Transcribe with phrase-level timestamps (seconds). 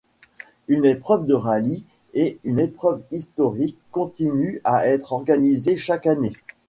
[0.67, 1.83] Une épreuve de rallye
[2.15, 6.33] et une épreuve historique continuent à être organisées chaque année.